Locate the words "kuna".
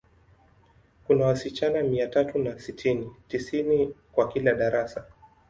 1.07-1.25